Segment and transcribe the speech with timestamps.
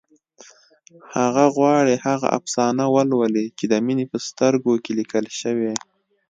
[1.15, 5.73] هغه غواړي هغه افسانه ولولي چې د مينې په سترګو کې لیکل شوې